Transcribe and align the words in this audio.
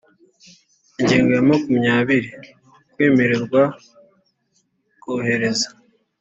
Ingingo 0.99 1.29
ya 1.37 1.43
makumyabiri 1.49 2.29
Kwemererwa 2.93 3.61
kohereza 5.01 5.67